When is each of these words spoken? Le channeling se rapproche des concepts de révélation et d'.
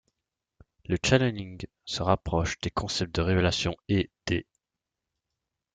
Le 0.87 0.97
channeling 1.05 1.61
se 1.85 2.01
rapproche 2.01 2.57
des 2.61 2.71
concepts 2.71 3.13
de 3.13 3.21
révélation 3.21 3.77
et 3.87 4.09
d'. 4.27 4.47